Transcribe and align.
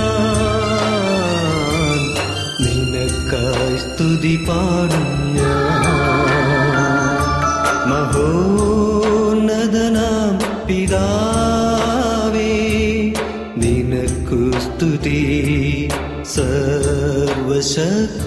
നിനക്കായി 2.64 3.76
സ്തുതി 3.76 4.36
പാടും 4.48 5.08
ഞാൻ. 5.38 5.84
മഹോന്നതനാം 9.02 10.34
പിതാവേ 10.68 12.52
നിനക്കു 13.56 14.40
സ്തുതി 14.60 15.20
സർവശക്തനാം 16.34 18.19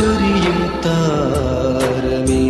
പ്രഭചൊരിയും 0.00 0.58
താരമേ 0.84 2.44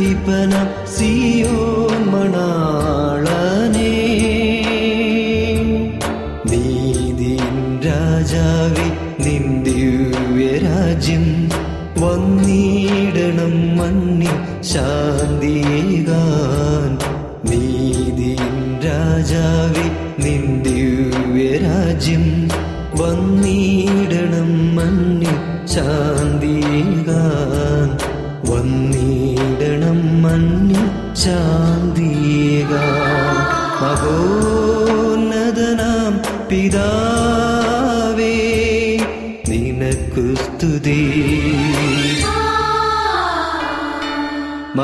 കഥിപനം 0.00 0.68
സിയോൻ 0.98 2.02
മണാളനേ. 2.12 3.90
നീതിൻ 6.50 7.56
രാജാവി 7.84 8.88
നിൻ 9.24 9.44
ദിവ്യരാജ്യം 9.62 11.26
വന്നിടണം 11.98 13.54
മണ്ണി 13.76 14.32
ശാന്തിയേകാൻ. 14.72 15.70
നീതിൻ 17.50 18.42
രാജാവി 18.84 19.86
നിൻ 20.22 20.62
ദിവ്യരാജ്യം 20.62 22.24
വന്നിടണം 23.00 24.74
മണ്ണി 24.74 25.32
ശാന്തിയേകാൻ 25.74 26.19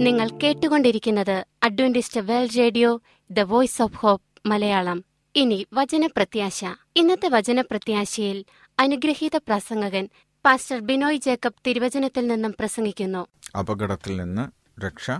നിങ്ങൾ 0.00 0.28
കേട്ടുകൊണ്ടിരിക്കുന്നത് 0.42 1.36
Adventist 1.80 2.20
world 2.20 2.58
radio 2.58 3.02
the 3.30 3.40
voice 3.40 3.82
of 3.82 3.96
hope 3.96 4.48
Malayalam. 4.48 5.04
ഇനി 5.36 5.66
വചനപ്രത്യാശ. 5.72 6.64
ഇന്നത്തെ 6.96 7.28
വചനപ്രത്യാശയിൽ 7.28 8.44
അനുഗ്രഹീത 8.78 9.36
പ്രസംഗകൻ 9.36 10.08
പാസ്റ്റർ 10.44 10.78
ബിനോയ് 10.78 11.16
ജേക്കബ് 11.16 11.54
തിരുവചനത്തിൽ 11.66 12.26
നിന്നും 12.26 12.54
പ്രസംഗിക്കുന്നു. 12.60 13.26
അപകടത്തിൽ 13.58 14.16
നിന്ന് 14.16 14.48
രക്ഷ. 14.80 15.10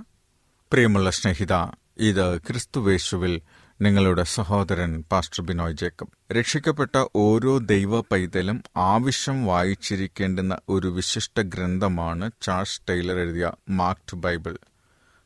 പ്രിയമുള്ള 0.73 1.11
സ്നേഹിത 1.11 1.53
ഇത് 1.99 2.39
ക്രിസ്തുവേശുവിൽ 2.39 3.41
നിങ്ങളുടെ 3.81 4.23
സഹോദരൻ 4.23 5.05
പാസ്റ്റർ 5.13 5.45
ബിനോയ് 5.45 5.75
ജേക്കബ്. 5.75 6.33
രക്ഷിക്കപ്പെട്ട 6.33 7.05
ഓരോ 7.17 7.59
ദൈവ 7.59 8.01
പൈതലും 8.01 8.63
ആവശ്യം 8.77 9.47
വായിച്ചിരിക്കേണ്ടുന്ന 9.47 10.59
ഒരു 10.69 10.89
വിശിഷ്ട 10.89 11.41
ഗ്രന്ഥമാണ് 11.41 12.31
ചാൾസ് 12.43 12.81
ടൈലർ 12.91 13.19
എഴുതിയ 13.19 13.53
മാർക്ട് 13.69 14.17
ബൈബിൾ. 14.17 14.59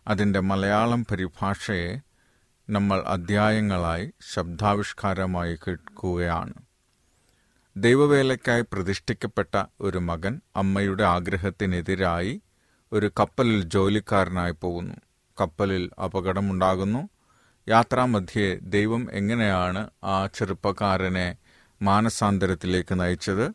അതിന്റെ 0.06 0.40
മലയാളം 0.40 1.04
പരിഭാഷയെ 1.04 2.00
നമ്മൾ 2.70 3.00
അധ്യായങ്ങളായി 3.06 4.12
ശബ്ദാവിഷ്കാരമായി 4.32 5.54
കേൾക്കുകയാണ്. 5.54 6.54
ദൈവവേലയ്ക്കായി 7.76 8.60
പ്രതിഷ്ഠിക്കപ്പെട്ട 8.60 9.64
ഒരു 9.80 9.98
മകൻ 9.98 10.40
അമ്മയുടെ 10.56 11.04
ആഗ്രഹത്തിനെതിരായി 11.04 12.42
ഒരു 12.92 13.10
കപ്പലിൽ 13.20 13.62
ജോലിക്കാരനായി 13.64 14.52
പോകുന്നു. 14.52 14.94
കപ്പലിൽ 15.40 15.90
അപകടമുണ്ടാകുന്നു. 16.04 17.08
യാത്രാമധ്യേ 17.68 18.54
ദൈവം 18.54 19.08
എങ്ങനെയാണ് 19.12 19.90
ആ 20.04 20.26
ചെറുപ്പക്കാരനെ 20.26 21.36
മാനസാന്തരത്തിലേക്ക് 21.82 23.00
നയിച്ചത്? 23.00 23.54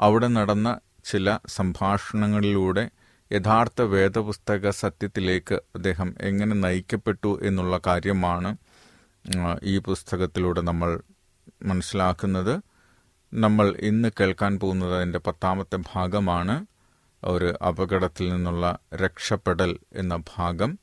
അവിടെ 0.00 0.26
നടന്ന 0.26 0.80
ചില 1.04 1.38
സംഭാഷണങ്ങളിലൂടെ 1.46 2.90
യഥാർത്ഥ 3.32 3.82
വേദപുസ്തക 3.82 4.70
സത്യത്തിലേക്ക് 4.70 5.54
അദ്ദേഹം 5.54 6.14
എങ്ങനെ 6.20 6.54
നയിക്കപ്പെട്ടു 6.54 7.40
എന്നുള്ള 7.42 7.80
കാര്യമാണ് 7.86 8.56
ഈ 9.62 9.78
പുസ്തകത്തിലൂടെ 9.78 10.60
നമ്മൾ 10.60 11.00
മനസ്സിലാക്കുന്നത്. 11.62 12.62
നമ്മൾ 13.34 13.76
ഇന്ന് 13.78 14.08
കേൾക്കാൻ 14.20 14.58
പോകുന്നത് 14.58 14.96
അതിന്റെ 14.96 15.18
പത്താമത്തെ 15.18 15.76
ഭാഗമാണ് 15.76 16.66
ഒരു 17.24 17.58
അപകടത്തിൽ 17.66 18.28
നിന്നുള്ള 18.28 18.78
രക്ഷപ്പെടൽ 18.94 19.78
എന്ന 19.92 20.16
ഭാഗം. 20.16 20.78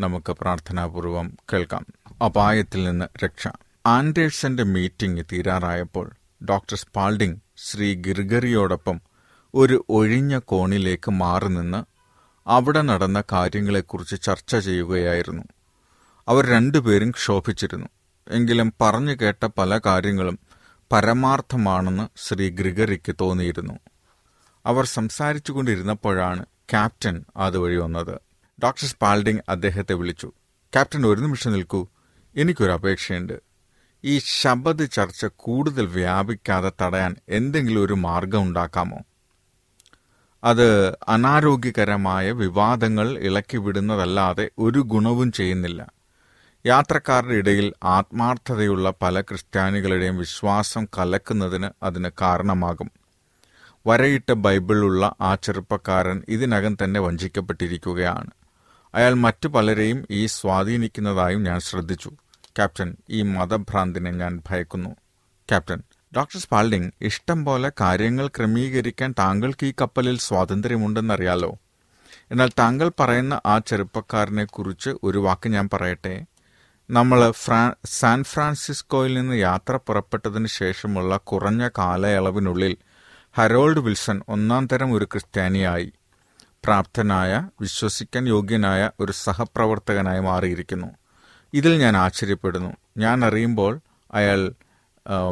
നമുക്ക് 0.00 0.32
പ്രാർത്ഥനാപൂർവം 0.32 1.36
കേൾക്കാം. 1.52 1.86
അപായത്തിൽ 2.24 2.84
നിന്ന് 2.84 3.24
രക്ഷ. 3.24 3.48
ആൻഡേഴ്സന്റെ 3.86 4.62
മീറ്റിംഗ് 4.62 5.24
തീരാറായപ്പോൾ 5.32 6.12
ഡോക്ടർ 6.44 6.76
സ്പാൾഡിംഗ് 6.76 7.38
ശ്രീ 7.56 7.94
ഗിർഗറിയോടൊപ്പം 7.94 9.00
ഒരു 9.54 9.84
ഒഴിഞ്ഞ 9.88 10.38
കോണിലേക്ക് 10.38 11.10
മാറി 11.10 11.48
നിന്ന് 11.48 11.84
അവിടെ 12.46 12.80
നടന്ന 12.80 13.22
കാര്യങ്ങളെക്കുറിച്ച് 13.32 14.22
ചർച്ച 14.22 14.56
ചെയ്യുകയായിരുന്നു. 14.56 15.42
അവർ 16.28 16.46
രണ്ടുപേരും 16.46 17.10
ക്ഷോഭിച്ചിരുന്നു. 17.10 17.86
എങ്കിലും 18.28 18.72
പറഞ്ഞു 18.80 19.16
കേട്ട 19.22 19.48
പല 19.58 19.80
കാര്യങ്ങളും 19.86 20.38
പരമാർത്ഥമാണെന്ന് 20.92 22.08
ശ്രീ 22.16 22.50
ഗ്രിഗറിക്ക് 22.50 23.14
തോന്നിയിരുന്നു. 23.20 23.74
അവർ 24.66 24.84
സംസാരിച്ചുകൊണ്ടിരുന്നപ്പോഴാണ് 24.84 26.46
ക്യാപ്റ്റൻ 26.70 27.24
അതുവഴി 27.36 27.76
വന്നത്. 27.76 28.20
ഡോക്ടർ 28.64 28.86
സ്പാൾഡിംഗ് 28.88 29.40
അദ്ദേഹത്തെ 29.48 29.94
വിളിച്ചു. 29.94 30.26
ക്യാപ്റ്റൻ 30.72 31.06
ഒരു 31.06 31.20
നിമിഷം 31.20 31.52
നിൽക്കൂ. 31.52 31.88
എനിക്കൊരു 32.36 32.72
അപേക്ഷയുണ്ട്. 32.72 33.40
ഈ 34.04 34.20
ശബദ് 34.24 34.90
ചർച്ച 34.90 35.26
കൂടുതൽ 35.36 35.86
വ്യാപിക്കാതെ 35.86 36.72
തടയാൻ 36.82 37.16
എന്തെങ്കിലും 37.28 37.84
ഒരു 37.84 37.92
മാർഗം 37.92 38.42
ഉണ്ടാക്കാമോ? 38.42 38.98
അത് 40.44 40.96
അനാരോഗ്യകരമായ 41.08 42.32
വിവാദങ്ങൾ 42.32 43.18
ഇളക്കി 43.18 43.56
വിടുന്നതല്ലാതെ 43.56 44.50
ഒരു 44.58 44.78
ഗുണവും 44.78 45.32
ചെയ്യുന്നില്ല. 45.32 45.92
യാത്രക്കാരുടെ 46.66 47.34
ഇടയിൽ 47.34 47.72
ആത്മാർത്ഥതയുള്ള 47.84 48.92
പല 49.02 49.20
ക്രിസ്ത്യാനികളുടെയും 49.20 50.18
വിശ്വാസം 50.18 50.86
കലക്കുന്നതിന് 50.98 51.70
അതിന് 51.82 52.10
കാരണമാകും. 52.20 52.90
വരയിട്ട 53.86 54.32
ബൈബിളുള്ള 54.32 55.14
ആ 55.20 55.34
ചെറുപ്പക്കാരൻ 55.34 56.22
ഇതിനകം 56.28 56.76
തന്നെ 56.84 57.00
വഞ്ചിക്കപ്പെട്ടിരിക്കുകയാണ്. 57.00 58.30
അയാൾ 58.94 59.14
മറ്റു 59.14 59.48
പലരെയും 59.48 60.06
ഈ 60.10 60.26
സ്വാധീനിക്കുന്നതായും 60.26 61.42
ഞാൻ 61.42 61.60
ശ്രദ്ധിച്ചു. 61.60 62.08
ക്യാപ്റ്റൻ 62.44 62.96
ഈ 63.10 63.22
മതഭ്രാന്തിനെ 63.22 64.10
ഞാൻ 64.10 64.42
ഭയക്കുന്നു. 64.50 64.90
ക്യാപ്റ്റൻ 65.48 65.82
ഡോക്ടർ 66.16 66.40
സ്പാൾഡിംഗ് 66.40 66.92
ഇഷ്ടം 67.00 67.44
പോലെ 67.44 67.72
കാര്യങ്ങൾ 67.80 68.26
ക്രമീകരിക്കാൻ 68.26 69.14
താങ്കൾക്ക് 69.18 69.66
ഈ 69.66 69.74
കപ്പലിൽ 69.80 70.18
സ്വാതന്ത്ര്യമുണ്ടെന്നറിയാലോ? 70.18 71.58
എന്നാൽ 72.30 72.50
താങ്കൾ 72.58 72.92
പറയുന്ന 73.00 73.40
ആ 73.46 73.58
ചെറുപ്പക്കാരനെ 73.58 74.44
കുറിച്ച് 74.44 74.90
ഒരു 75.02 75.18
വാക്ക് 75.18 75.48
ഞാൻ 75.48 75.68
പറയട്ടെ. 75.72 76.24
നമ്മൾ 76.90 77.30
ഫ്രാ 77.30 77.72
സാൻ 77.84 78.24
ഫ്രാൻസിസ്കോയിൽ 78.24 79.14
നിന്ന് 79.14 79.36
യാത്ര 79.36 79.76
പുറപ്പെട്ടതിന് 79.76 80.46
ശേഷമുള്ള 80.46 81.16
കുറഞ്ഞ 81.16 81.68
കാലയളവിനുള്ളിൽ 81.68 82.76
ഹരോൾഡ് 83.38 83.78
വിൽസൺ 83.78 84.22
ഒന്നാം 84.28 84.68
തരം 84.72 84.92
ഒരു 84.92 85.04
ക്രിസ്ത്യാനിയായി 85.04 85.92
പ്രാപ്തനായ 86.64 87.48
വിശ്വസിക്കാൻ 87.60 88.28
യോഗ്യനായ 88.28 88.90
ഒരു 89.00 89.12
സഹപ്രവർത്തകനായി 89.12 90.20
മാറിയിരിക്കുന്നു. 90.20 90.86
ഇതിൽ 91.54 91.78
ഞാൻ 91.78 91.96
ആശ്ചര്യപ്പെടുന്നു. 91.96 92.76
ഞാൻ 92.98 93.24
അറിയുമ്പോൾ 93.24 93.80
അയാൾ 94.12 94.52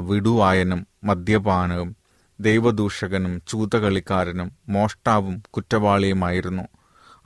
വിടുവായനും 0.01 0.87
മദ്യപാനവും 1.05 1.97
ദൈവദൂഷകനും 2.41 3.43
ചൂതകളിക്കാരനും 3.49 4.53
മോഷ്ടാവും 4.69 5.43
കുറ്റവാളിയുമായിരുന്നു. 5.51 6.63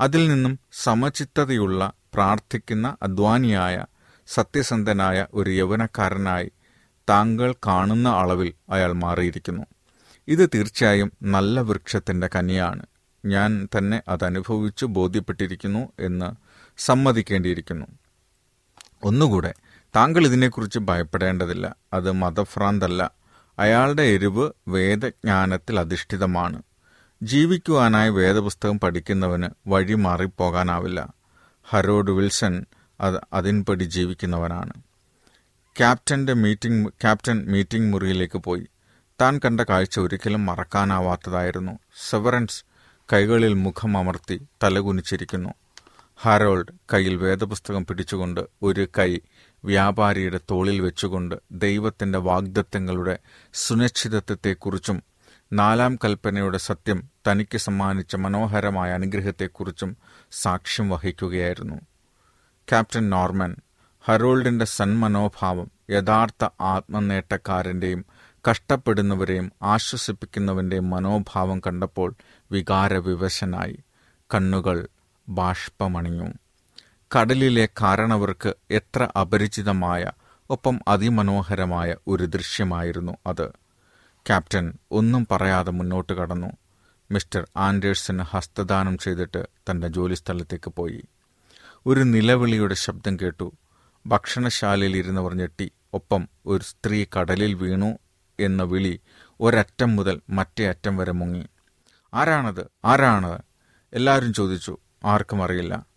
അതിൽ 0.00 0.28
നിന്നും 0.28 0.58
സമചിത്തതയുള്ള 0.72 1.92
പ്രാർത്ഥിക്കുന്ന 2.14 2.96
അധ്വാനിയായ 3.02 3.84
സത്യസന്ധനായ 4.26 5.26
ഒരു 5.34 5.50
യൗവനക്കാരനായി 5.50 6.52
താങ്കൾ 7.08 7.52
കാണുന്ന 7.52 8.08
അളവിൽ 8.08 8.52
അയാൾ 8.70 8.92
മാറിയിരിക്കുന്നു. 8.92 9.66
ഇത് 10.28 10.50
തീർച്ചയായും 10.54 11.12
നല്ല 11.22 11.60
വൃക്ഷത്തിന്റെ 11.60 12.30
കനിയാണ്. 12.36 12.86
ഞാൻ 13.24 13.68
തന്നെ 13.78 14.02
അതനുഭവിച്ചു 14.08 14.86
ബോധ്യപ്പെട്ടിരിക്കുന്നു 14.86 15.92
എന്ന് 16.00 16.34
സമ്മതിക്കേണ്ടിയിരിക്കുന്നു. 16.78 17.86
ഒന്നുകൂടെ 19.02 19.54
താങ്കൾ 19.96 20.24
ഇതിനെക്കുറിച്ച് 20.24 20.78
ഭയപ്പെടേണ്ടതില്ല. 20.78 21.76
അത് 21.92 22.12
മതഭ്രാന്തല്ല. 22.12 23.10
അയാളുടെ 23.58 24.02
എരിവ് 24.02 24.50
വേദജ്ഞാനത്തിൽ 24.68 25.80
അധിഷ്ഠിതമാണ്. 25.80 26.62
ജീവിക്കുവാനായി 27.22 28.08
വേദപുസ്തകം 28.08 28.80
പഠിക്കുന്നവന് 28.80 29.48
വഴി 29.66 29.94
മാറിപ്പോകാനാവില്ല. 29.94 31.12
ഹരോഡ് 31.64 32.10
വിൽസൺ 32.10 32.64
അത് 33.00 33.20
അതിൻപടി 33.32 33.84
ജീവിക്കുന്നവനാണ്. 33.84 34.72
ക്യാപ്റ്റന്റെ 35.78 36.32
മീറ്റിംഗ് 36.32 36.88
ക്യാപ്റ്റൻ 36.88 37.44
മീറ്റിംഗ് 37.46 37.92
മുറിയിലേക്ക് 37.92 38.38
പോയി. 38.38 38.66
താൻ 39.20 39.40
കണ്ട 39.44 39.60
കാഴ്ച 39.60 39.98
ഒരിക്കലും 39.98 40.46
മറക്കാനാവാത്തതായിരുന്നു. 40.46 41.78
സെവറൻസ് 42.10 42.64
കൈകളിൽ 43.12 43.54
മുഖം 43.54 43.98
അമർത്തി 43.98 44.46
തലകുനിച്ചിരിക്കുന്നു. 44.62 45.50
ഹാരോൾഡ് 46.22 46.72
കയ്യിൽ 46.92 47.16
വേദപുസ്തകം 47.16 47.86
പിടിച്ചുകൊണ്ട് 47.86 48.40
ഒരു 48.62 48.88
കൈ 48.98 49.18
വ്യാപാരിയുടെ 49.64 50.40
തോളിൽ 50.50 50.80
വെച്ചുകൊണ്ട് 50.80 51.34
ദൈവത്തിന്റെ 51.52 52.18
വാഗ്ദത്തങ്ങളുടെ 52.18 53.18
സുനിശ്ചിതത്വത്തെക്കുറിച്ചും 53.54 55.02
നാലാം 55.52 55.98
കൽപ്പനയുടെ 56.04 56.58
സത്യം 56.58 57.08
തനിക്ക് 57.30 57.58
സമ്മാനിച്ച 57.58 58.16
മനോഹരമായ 58.16 58.92
അനുഗ്രഹത്തെക്കുറിച്ചും 58.92 59.96
സാക്ഷ്യം 60.30 60.90
വഹിക്കുകയായിരുന്നു. 60.90 61.74
ക്യാപ്റ്റൻ 62.68 63.10
നോർമൻ 63.10 63.56
ഹറോൾഡിന്റെ 64.02 64.64
സന്മനോഭാവം 64.64 65.70
യഥാർത്ഥ 65.90 66.48
ആത്മനേട്ടക്കാരന്റെയും 66.60 68.06
കഷ്ടപ്പെടുന്നവരെയും 68.50 69.52
ആശ്വസിപ്പിക്കുന്നവന്റെയും 69.62 70.90
മനോഭാവം 70.90 71.60
കണ്ടപ്പോൾ 71.60 72.14
വികാരവിവശനായി. 72.52 73.78
കണ്ണുകൾ 74.34 74.88
ബാഷ്പമണിഞ്ഞു. 75.28 76.26
കടലിലെ 77.16 77.68
കാരണവർക്ക് 77.82 78.54
എത്ര 78.70 79.08
അപരിചിതമായ 79.20 80.10
ഒപ്പം 80.50 80.80
അതിമനോഹരമായ 80.88 81.94
ഒരു 82.06 82.24
ദൃശ്യമായിരുന്നു 82.24 83.16
അത്. 83.26 83.48
ക്യാപ്റ്റൻ 84.26 84.72
ഒന്നും 84.90 85.28
പറയാതെ 85.30 85.70
മുന്നോട്ട് 85.70 86.12
കടന്നു. 86.12 86.46
മിസ്റ്റർ 87.10 87.46
ആൻഡേഴ്സന് 87.56 88.18
ഹസ്തദാനം 88.18 88.98
ചെയ്തിട്ട് 88.98 89.46
തന്റെ 89.70 89.88
ജോലിസ്ഥലത്തേക്ക് 89.88 90.70
പോയി. 90.70 91.04
ഒരു 91.86 92.00
നിലവിളിയുടെ 92.00 92.74
ശബ്ദം 92.74 93.16
കേട്ടു. 93.16 93.52
ഭക്ഷണശാലയിൽ 94.06 94.96
ഇരുന്നവർ 94.96 95.34
ഞെട്ടി. 95.34 95.72
ഒപ്പം 95.92 96.28
ഒരു 96.46 96.64
സ്ത്രീ 96.64 97.04
കടലിൽ 97.20 97.54
വീണു 97.54 97.98
എന്ന 98.40 98.62
വിളി 98.62 99.00
ഒരറ്റം 99.40 99.96
മുതൽ 99.96 100.20
മറ്റേ 100.30 100.68
അറ്റം 100.68 100.96
വരെ 100.96 101.12
മുങ്ങി. 101.12 101.46
ആരാണത്? 102.14 102.66
ആരാണത്? 102.84 103.40
എല്ലാവരും 103.92 104.32
ചോദിച്ചു. 104.32 104.76
ആർക്കും 105.04 105.44
അറിയില്ല. 105.44 105.93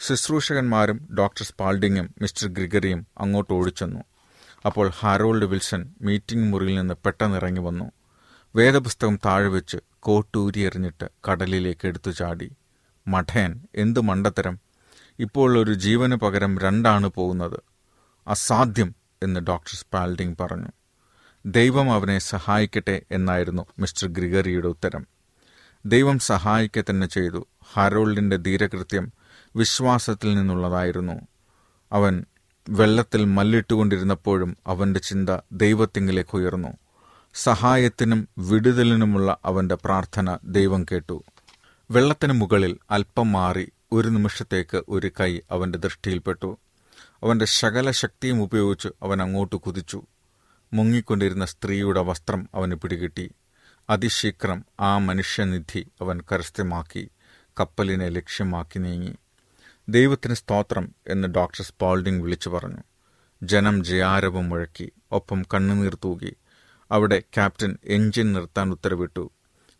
ശുശ്രൂഷകന്മാരും 0.00 1.08
ഡോക്ടർ 1.18 1.44
സ്പാൾഡിങ്ങും 1.44 2.14
മിസ്റ്റർ 2.22 2.48
ഗ്രിഗറിയും 2.48 3.06
അങ്ങോട്ട് 3.18 3.52
ഓടിച്ചെന്നു. 3.52 4.00
അപ്പോൾ 4.66 4.90
ഹാരോൾഡ് 4.90 5.44
വിൽസൺ 5.44 5.94
മീറ്റിംഗ് 6.02 6.52
മുറിയിൽ 6.52 6.78
നിന്ന് 6.78 6.94
പെട്ടെന്നിറങ്ങി 6.94 7.60
വന്നു. 7.60 7.92
വേദപുസ്തകം 8.56 9.18
താഴെ 9.24 9.48
വെച്ച് 9.48 9.76
കോട്ടൂരി 9.98 10.60
എറിഞ്ഞിട്ട് 10.60 11.08
കടലിലേക്ക് 11.30 11.86
എടുത്തു 11.88 12.10
ചാടി. 12.10 12.50
മഠയൻ 13.08 13.60
എന്തു 13.74 14.00
മണ്ടത്തരം? 14.00 14.58
ഇപ്പോൾ 15.18 15.58
ഒരു 15.58 15.74
ജീവന് 15.74 16.14
പകരം 16.14 16.58
രണ്ടാണ് 16.58 17.06
പോകുന്നത്. 17.08 17.60
അസാധ്യം 18.28 18.94
എന്ന് 19.22 19.40
ഡോക്ടർ 19.40 19.76
സ്പാൽഡിംഗ് 19.76 20.36
പറഞ്ഞു. 20.40 20.68
ദൈവം 21.46 21.92
അവനെ 21.92 22.18
സഹായിക്കട്ടെ 22.18 23.02
എന്നായിരുന്നു 23.10 23.66
മിസ്റ്റർ 23.78 24.08
ഗ്രിഗറിയുടെ 24.08 24.68
ഉത്തരം. 24.68 25.06
ദൈവം 25.86 26.18
സഹായിക്കുക 26.18 26.84
തന്നെ 26.90 27.06
ചെയ്തു. 27.06 27.46
ഹാരോൾഡിന്റെ 27.72 28.36
ധീരകൃത്യം 28.36 29.12
വിശ്വാസത്തിൽ 29.56 30.34
നിന്നുള്ളതായിരുന്നു. 30.34 31.12
അവൻ 31.92 32.24
വെള്ളത്തിൽ 32.68 33.24
മല്ലിട്ടുകൊണ്ടിരുന്നപ്പോഴും 33.24 34.56
അവന്റെ 34.66 35.00
ചിന്ത 35.00 35.38
ദൈവത്തിങ്കിലേക്ക് 35.52 36.36
ഉയർന്നു. 36.36 36.68
സഹായത്തിനും 37.34 38.28
വിടുതലിനുമുള്ള 38.38 39.38
അവന്റെ 39.44 39.74
പ്രാർത്ഥന 39.74 40.38
ദൈവം 40.44 40.84
കേട്ടു. 40.92 41.24
വെള്ളത്തിന് 41.90 42.32
മുകളിൽ 42.32 42.78
അല്പം 42.90 43.32
മാറി 43.32 43.72
ഒരു 43.92 44.08
നിമിഷത്തേക്ക് 44.08 44.82
ഒരു 44.88 45.10
കൈ 45.20 45.40
അവന്റെ 45.50 45.78
ദൃഷ്ടിയിൽപ്പെട്ടു. 45.78 46.58
അവന്റെ 47.22 47.44
ശകല 47.44 47.90
ശക്തിയും 47.90 48.42
ഉപയോഗിച്ച് 48.42 48.88
അവൻ 49.02 49.22
അങ്ങോട്ട് 49.22 49.56
കുതിച്ചു. 49.56 50.02
മുങ്ങിക്കൊണ്ടിരുന്ന 50.72 51.44
സ്ത്രീയുടെ 51.44 52.00
വസ്ത്രം 52.00 52.48
അവന് 52.54 52.72
പിടികിട്ടി. 52.72 53.30
അതിശീഘ്രം 53.90 54.64
ആ 54.80 54.98
മനുഷ്യനിധി 54.98 55.86
അവൻ 56.00 56.20
കരസ്ഥമാക്കി. 56.20 57.10
കപ്പലിനെ 57.60 58.08
ലക്ഷ്യമാക്കി 58.08 58.78
നീങ്ങി. 58.78 59.14
ദൈവത്തിന് 59.88 60.34
സ്തോത്രം 60.34 60.94
എന്ന് 61.08 61.28
ഡോക്ടർ 61.28 61.64
സ്പാൾഡിംഗ് 61.64 62.22
വിളിച്ചു 62.22 62.50
പറഞ്ഞു. 62.50 62.76
ജനം 63.42 63.84
ജയാരവം 63.84 64.48
മുഴക്കി 64.48 64.92
ഒപ്പം 65.12 65.42
കണ്ണുനീർ 65.54 65.94
തൂകി. 66.04 66.36
അവിടെ 66.92 67.18
ക്യാപ്റ്റൻ 67.20 67.78
എഞ്ചിൻ 67.84 68.32
നിർത്താൻ 68.32 68.70
ഉത്തരവിട്ടു. 68.70 69.30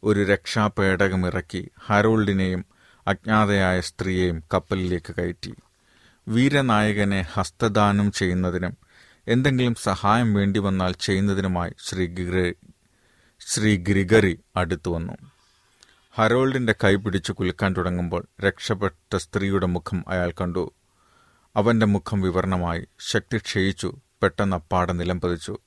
ഒരു 0.04 0.20
രക്ഷാപേടകം 0.20 1.26
ഇറക്കി 1.26 1.70
ഹരോൾഡിനെയും 1.80 2.64
അജ്ഞാതയായ 3.06 3.80
സ്ത്രീയെയും 3.80 4.42
കപ്പലിലേക്ക് 4.54 5.14
കയറ്റി. 5.14 5.54
വീരനായകനെ 6.28 7.20
ഹസ്തദാനം 7.32 8.12
ചെയ്യുന്നതിനും 8.12 8.76
എന്തെങ്കിലും 9.28 9.74
സഹായം 9.74 10.34
വേണ്ടി 10.34 10.60
വന്നാൽ 10.60 10.92
ചെയ്യുന്നതിനുമായി 10.92 11.72
ശ്രീ 11.84 12.06
ശ്രീ 13.40 13.76
ഗ്രിഗറി 13.76 14.38
അടുത്തു 14.56 14.90
വന്നു. 14.90 15.12
ഹരോൾഡിന്റെ 16.20 16.74
കൈ 16.84 16.94
പിടിച്ചു 16.94 17.32
കുലുക്കാൻ 17.32 17.74
തുടങ്ങുമ്പോൾ 17.76 18.26
രക്ഷപ്പെട്ട 18.40 19.16
സ്ത്രീയുടെ 19.16 19.66
മുഖം 19.66 20.04
അയാൾ 20.08 20.32
കണ്ടു. 20.40 20.72
അവന്റെ 21.56 21.86
മുഖം 21.86 22.20
വിവരണമായി 22.20 22.86
ശക്തി 23.00 23.38
ക്ഷയിച്ചു 23.38 23.96
പെട്ടെന്ന് 24.22 24.56
അപ്പാടെ 24.56 24.92
നിലം 24.92 25.20
പതിച്ചു 25.20 25.58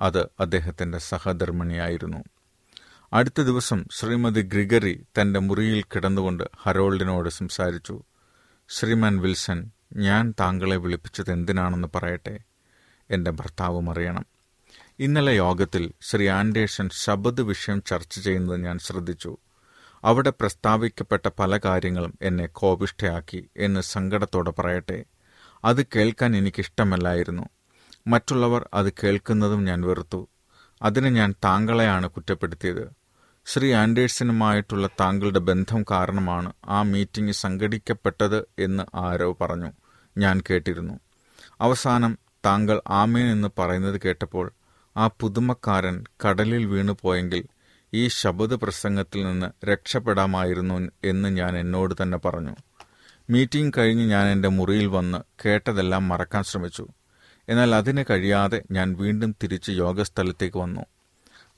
അത് 0.00 0.28
അദ്ദേഹത്തിന്റെ 0.40 0.98
സഹധർമ്മിണിയായിരുന്നു. 0.98 2.24
അടുത്ത 3.12 3.40
ദിവസം 3.40 3.84
ശ്രീമതി 3.92 4.42
ഗ്രിഗറി 4.42 5.06
തന്റെ 5.20 5.40
മുറിയിൽ 5.40 5.82
കിടന്നുകൊണ്ട് 5.82 6.44
ഹരോൾഡിനോട് 6.62 7.28
സംസാരിച്ചു. 7.28 8.02
ശ്രീമാൻ 8.68 9.20
വിൽസൺ 9.20 9.70
ഞാൻ 9.96 10.34
താങ്കളെ 10.40 10.76
വിളിപ്പിച്ചത് 10.76 11.32
എന്തിനാണെന്ന് 11.32 11.88
പറയട്ടെ? 11.94 12.40
എന്റെ 13.10 13.30
ഭർത്താവും 13.30 13.90
അറിയണം. 13.90 14.26
ഇന്നലെ 14.98 15.32
യോഗത്തിൽ 15.32 15.92
ശ്രീ 16.00 16.28
ആൻഡേഴ്സൺ 16.28 16.88
ശബദ് 16.92 17.40
വിഷയം 17.40 17.82
ചർച്ച 17.82 18.20
ചെയ്യുന്നത് 18.20 18.64
ഞാൻ 18.64 18.78
ശ്രദ്ധിച്ചു. 18.78 19.36
അവിടെ 20.04 20.30
പ്രസ്താവിക്കപ്പെട്ട 20.30 21.28
പല 21.38 21.60
കാര്യങ്ങളും 21.64 22.18
എന്നെ 22.22 22.46
കോപിഷ്ഠയാക്കി 22.46 23.50
എന്ന് 23.56 23.80
സങ്കടത്തോടെ 23.80 24.50
പറയട്ടെ. 24.50 25.04
അത് 25.64 25.86
കേൾക്കാൻ 25.86 26.36
എനിക്കിഷ്ടമല്ലായിരുന്നു. 26.36 27.42
മറ്റുള്ളവർ 28.06 28.68
അത് 28.74 28.92
കേൾക്കുന്നതും 28.92 29.64
ഞാൻ 29.64 29.82
വെറുത്തു. 29.82 30.28
അതിന് 30.82 31.06
ഞാൻ 31.06 31.34
താങ്കളെയാണ് 31.44 32.10
കുറ്റപ്പെടുത്തിയത്. 32.10 32.92
ശ്രീ 33.46 33.72
ആൻഡേഴ്സനുമായിട്ടുള്ള 33.72 34.86
താങ്കളുടെ 34.86 35.38
ബന്ധം 35.38 35.82
കാരണമാണ് 35.82 36.52
ആ 36.64 36.82
മീറ്റിംഗ് 36.82 37.32
സംഘടിക്കപ്പെട്ടത് 37.32 38.48
എന്ന് 38.58 38.84
ആരോ 38.94 39.32
പറഞ്ഞു. 39.40 39.72
ഞാൻ 40.18 40.42
കേട്ടിരുന്നു. 40.50 41.00
അവസാനം 41.60 42.18
താങ്കൾ 42.46 42.82
ആമേൻ 42.88 43.26
എന്ന് 43.26 43.48
പറയുന്നത് 43.58 44.00
കേട്ടപ്പോൾ 44.04 44.52
ആ 44.96 45.06
പുതുമക്കാരൻ 45.06 46.04
കടലിൽ 46.26 46.66
വീണു 46.66 46.96
പോയെങ്കിൽ 47.02 47.44
ഈ 47.96 48.08
ശബദ 48.08 48.54
പ്രസംഗത്തിൽ 48.54 49.24
നിന്ന് 49.24 49.66
രക്ഷപ്പെടാമായിരുന്നു 49.66 50.90
എന്ന് 51.04 51.28
ഞാൻ 51.28 51.58
എന്നോട് 51.58 51.94
തന്നെ 52.02 52.18
പറഞ്ഞു. 52.18 52.56
മീറ്റിംഗ് 53.30 53.72
കഴിഞ്ഞ് 53.78 54.10
ഞാൻ 54.10 54.26
എന്റെ 54.26 54.48
മുറിയിൽ 54.48 54.86
വന്ന് 54.86 55.18
കേട്ടതെല്ലാം 55.44 56.08
മറക്കാൻ 56.08 56.42
ശ്രമിച്ചു. 56.42 56.88
എന്നാൽ 57.48 57.74
അതിന് 57.74 58.04
കഴിയാതെ 58.10 58.62
ഞാൻ 58.70 58.96
വീണ്ടും 58.98 59.36
തിരിച്ച് 59.42 59.70
യോഗസ്ഥലത്തേക്ക് 59.70 60.56
വന്നു. 60.56 60.80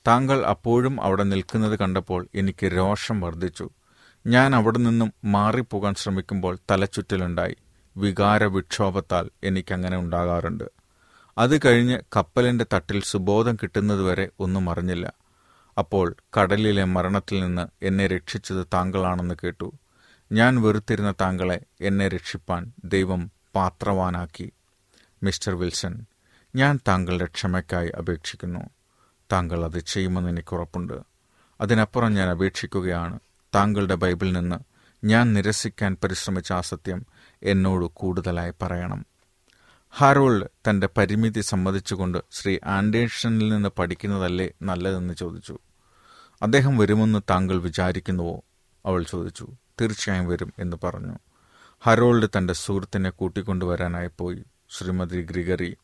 താങ്കൾ 0.07 0.45
അപ്പോഴും 0.45 1.02
അവിടെ 1.02 1.23
നിൽക്കുന്നത് 1.23 1.78
കണ്ടപ്പോൾ 1.78 2.28
എനിക്ക് 2.35 2.66
രോഷം 2.66 3.21
വർദ്ധിച്ചു. 3.21 3.71
ഞാൻ 4.26 4.54
അവിടെ 4.54 4.78
നിന്നും 4.78 5.12
മാറിപ്പോകാൻ 5.25 5.95
ശ്രമിക്കുമ്പോൾ 5.95 6.59
തലച്ചുറ്റലുണ്ടായി 6.71 7.57
വികാര 7.97 8.45
വിക്ഷോഭത്താൽ 8.45 9.30
എനിക്കങ്ങനെ 9.45 9.97
ഉണ്ടാകാറുണ്ട്. 9.97 10.64
അത് 11.38 11.61
കഴിഞ്ഞ് 11.64 11.99
കപ്പലിന്റെ 12.16 12.66
തട്ടിൽ 12.75 13.02
സുബോധം 13.02 13.57
കിട്ടുന്നതുവരെ 13.57 14.28
ഒന്നും 14.40 14.71
അറിഞ്ഞില്ല. 14.71 15.12
അപ്പോൾ 15.78 16.16
കടലിലെ 16.40 16.85
മരണത്തിൽ 16.85 17.40
നിന്ന് 17.40 17.68
എന്നെ 17.82 18.06
രക്ഷിച്ചത് 18.06 18.66
താങ്കളാണെന്ന് 18.75 19.35
കേട്ടു. 19.44 19.73
ഞാൻ 20.32 20.62
വെറുത്തിരുന്ന 20.62 21.14
താങ്കളെ 21.20 21.61
എന്നെ 21.80 22.08
രക്ഷിപ്പാൻ 22.08 22.73
ദൈവം 22.85 23.30
പാത്രവാനാക്കി. 23.54 24.52
മിസ്റ്റർ 25.23 25.54
വിൽസൺ 25.54 26.06
ഞാൻ 26.56 26.80
താങ്കളുടെ 26.88 27.25
ക്ഷമയ്ക്കായി 27.25 27.88
അപേക്ഷിക്കുന്നു. 27.88 28.61
താങ്കൾ 29.32 29.64
അത് 29.64 29.78
ചെയ്യുമെന്ന് 29.78 30.30
എനിക്ക് 30.30 30.54
ഉറപ്പുണ്ട്. 30.54 30.92
അതിനപ്പുറം 31.61 32.14
ഞാൻ 32.14 32.28
അപേക്ഷിക്കുകയാണ്. 32.28 33.20
താങ്കളുടെ 33.54 33.94
ബൈബിളിൽ 33.94 34.32
നിന്ന് 34.32 34.56
ഞാൻ 35.06 35.32
നിരസിക്കാൻ 35.32 35.97
പരിശ്രമിച്ച 36.04 36.52
ആ 36.52 36.61
സത്യം 36.61 37.06
എന്നോട് 37.42 37.85
കൂടുതലായി 37.85 38.52
പറയണം. 38.62 39.06
ഹാരോൾഡ് 39.97 40.47
തന്റെ 40.70 40.88
പരിമിതി 40.97 41.40
സമ്മതിച്ചുകൊണ്ട് 41.40 42.18
ശ്രീ 42.30 42.58
ആൻഡേഴ്സണിൽ 42.64 43.49
നിന്ന് 43.49 43.68
പഠിക്കുന്നതല്ലേ 43.68 44.50
നല്ലതെന്ന് 44.62 45.14
ചോദിച്ചു. 45.14 45.58
അദ്ദേഹം 46.42 46.78
വരുമെന്ന് 46.78 47.18
താങ്കൾ 47.30 47.61
വിചാരിക്കുന്നുവോ? 47.61 48.40
അവൾ 48.87 49.02
ചോദിച്ചു. 49.02 49.49
തീർച്ചയായും 49.80 50.28
വരും 50.28 50.52
എന്ന് 50.59 50.76
പറഞ്ഞു. 50.85 51.18
ഹരോൾഡ് 51.80 52.28
തന്റെ 52.38 52.54
സുഹൃത്തിനെ 52.54 53.11
കൂട്ടിക്കൊണ്ടുവരാനായി 53.11 54.11
പോയി. 54.18 54.45
ശ്രീമതി 54.71 55.23
ഗ്രിഗറി 55.23 55.76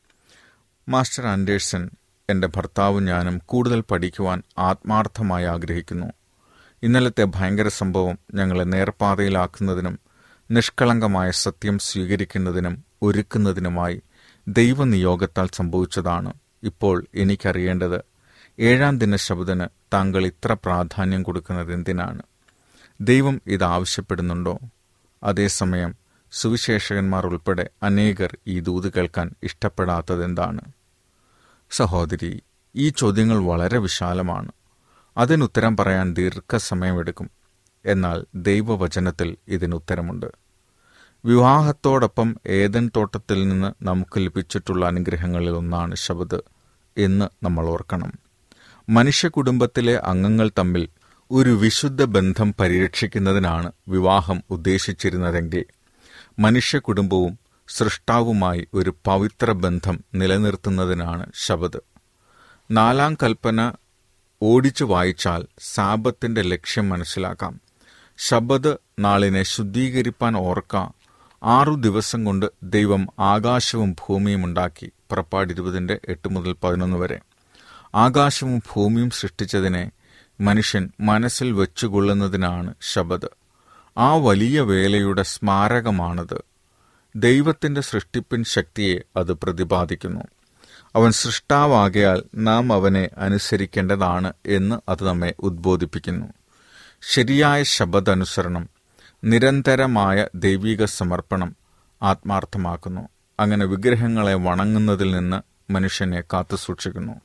മാസ്റ്റർ 0.88 1.26
ആൻഡേഴ്സൺ 1.26 1.90
എന്റെ 2.30 2.48
ഭർത്താവും 2.48 3.04
ഞാനും 3.04 3.42
കൂടുതൽ 3.46 3.80
പഠിക്കുവാൻ 3.80 4.42
ആത്മാർത്ഥമായി 4.58 5.44
ആഗ്രഹിക്കുന്നു. 5.44 6.06
ഇന്നലത്തെ 6.82 7.24
ഭയങ്കര 7.24 7.68
സംഭവം 7.68 8.18
ഞങ്ങളെ 8.34 8.64
നേർപാതയിലാക്കുന്നതിനും 8.64 9.98
നിഷ്കളങ്കമായ 10.50 11.30
സത്യം 11.30 11.78
സ്വീകരിക്കുന്നതിനും 11.78 12.84
ഒരുക്കുന്നതിനുമായി 13.02 14.02
ദൈവനിയോഗത്താൽ 14.48 15.48
സംഭവിച്ചതാണ്. 15.52 16.32
ഇപ്പോൾ 16.62 17.06
എനിക്കറിയേണ്ടത് 17.14 18.00
ഏഴാം 18.60 18.98
ദിന 18.98 19.16
ശബ്ദന് 19.16 19.83
താങ്കൾ 19.94 20.26
ഇത്ര 20.26 20.52
പ്രാധാന്യം 20.52 21.22
കൊടുക്കുന്നത് 21.22 21.74
എന്തിനാണ്? 21.74 22.22
ദൈവം 23.00 23.40
ഇത് 23.46 23.64
ആവശ്യപ്പെടുന്നുണ്ടോ? 23.64 24.58
അതേസമയം 25.22 25.94
സുവിശേഷകന്മാർ 26.32 27.26
ഉൾപ്പെടെ 27.26 27.70
അനേകർ 27.82 28.38
ഈ 28.46 28.60
ദൂത് 28.60 28.92
കേൾക്കാൻ 28.92 29.34
ഇഷ്ടപ്പെടാത്തതെന്താണ് 29.42 30.60
സഹോദരി 31.70 32.42
ഈ 32.76 32.88
ചോദ്യങ്ങൾ 32.88 33.38
വളരെ 33.38 33.78
വിശാലമാണ്. 33.78 34.52
അതിനുത്തരം 35.16 35.76
പറയാൻ 35.76 36.14
ദീർഘസമയമെടുക്കും. 36.14 37.30
എന്നാൽ 37.86 38.24
ദൈവവചനത്തിൽ 38.34 39.36
ഇതിനുത്തരമുണ്ട്. 39.48 40.26
വിവാഹത്തോടൊപ്പം 41.24 42.36
ഏതൻ 42.46 42.90
തോട്ടത്തിൽ 42.96 43.48
നിന്ന് 43.48 43.84
നമുക്ക് 43.84 44.18
ലഭിച്ചിട്ടുള്ള 44.18 44.86
അനുഗ്രഹങ്ങളിൽ 44.86 45.50
ഒന്നാണ് 45.50 45.94
ശബദ് 45.94 46.40
എന്ന് 46.98 47.44
നമ്മൾ 47.44 47.66
ഓർക്കണം. 47.66 48.23
മനുഷ്യ 48.88 49.28
കുടുംബത്തിലെ 49.28 49.96
അംഗങ്ങൾ 49.96 50.50
തമ്മിൽ 50.58 50.88
ഒരു 51.30 51.50
വിശുദ്ധ 51.50 52.04
ബന്ധം 52.04 52.54
പരിരക്ഷിക്കുന്നതിനാണ് 52.60 53.72
വിവാഹം 53.88 54.42
ഉദ്ദേശിച്ചിരുന്നതെങ്കിൽ 54.50 55.64
മനുഷ്യ 56.38 56.78
കുടുംബവും 56.78 57.38
സൃഷ്ടാവുമായി 57.68 58.68
ഒരു 58.74 58.94
പവിത്ര 59.06 59.52
ബന്ധം 59.52 60.04
നിലനിർത്തുന്നതിനാണ് 60.14 61.26
ശബദ് 61.34 61.80
നാലാം 62.70 63.14
കൽപ്പന 63.14 63.72
ഓടിച്ചു 64.42 64.84
വായിച്ചാൽ 64.84 65.46
സാപത്തിന്റെ 65.58 66.42
ലക്ഷ്യം 66.42 66.88
മനസ്സിലാക്കാം. 66.88 67.60
ശബദ് 68.18 68.76
നാളിനെ 68.98 69.42
ശുദ്ധീകരിപ്പാൻ 69.42 70.36
ഓർക്ക 70.36 70.76
ആറു 71.42 71.74
ദിവസം 71.74 72.24
കൊണ്ട് 72.24 72.46
ദൈവം 72.62 73.06
ആകാശവും 73.20 73.92
ഭൂമിയും 73.92 74.44
ഉണ്ടാക്കി. 74.44 74.92
പുറപ്പാട് 75.10 75.52
ഇരുപതിന്റെ 75.52 75.98
എട്ട് 76.08 76.28
മുതൽ 76.28 76.52
പതിനൊന്ന് 76.52 76.96
വരെ. 76.96 77.20
ആകാശവും 77.94 78.58
ഭൂമിയും 78.58 79.10
സൃഷ്ടിച്ചതിനെ 79.10 79.90
മനുഷ്യൻ 80.40 80.90
മനസ്സിൽ 81.00 81.52
വെച്ചുകൊള്ളുന്നതിനാണ് 81.52 82.74
ശബദ്. 82.80 83.28
ആ 83.98 84.14
വലിയ 84.14 84.60
വേലയുടെ 84.60 85.22
സ്മാരകമാണത്. 85.22 86.44
ദൈവത്തിന്റെ 87.16 87.80
സൃഷ്ടിപ്പിൻ 87.80 88.44
ശക്തിയെ 88.44 88.98
അത് 89.16 89.32
പ്രതിപാദിക്കുന്നു. 89.32 90.20
അവൻ 90.96 91.10
സൃഷ്ടാവാകയാൽ 91.10 92.22
നാം 92.34 92.72
അവനെ 92.72 93.08
അനുസരിക്കേണ്ടതാണ് 93.18 94.32
എന്ന് 94.46 94.90
അത് 94.90 95.04
നമ്മെ 95.04 95.34
ഉദ്ബോധിപ്പിക്കുന്നു. 95.38 96.26
ശരിയായ 97.02 97.62
ശബദനുസരണം 97.62 98.68
നിരന്തരമായ 99.24 100.28
ദൈവിക 100.34 100.84
സമർപ്പണം 100.84 101.56
ആത്മാർത്ഥമാക്കുന്നു. 102.02 103.08
അങ്ങനെ 103.40 103.66
വിഗ്രഹങ്ങളെ 103.66 104.34
വണങ്ങുന്നതിൽ 104.34 105.10
നിന്ന് 105.10 105.72
മനുഷ്യനെ 105.72 106.20
കാത്തുസൂക്ഷിക്കുന്നു. 106.20 107.20